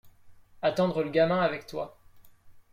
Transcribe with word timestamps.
attendre 0.63 1.03
le 1.03 1.11
gamin 1.11 1.39
avec 1.41 1.67
toi 1.67 1.99